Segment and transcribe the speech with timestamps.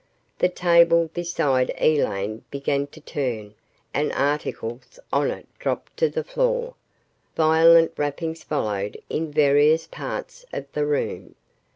[0.39, 3.53] The table beside Elaine began to turn
[3.93, 6.73] and articles on it dropped to the floor.
[7.35, 11.35] Violent rappings followed in various parts of the room.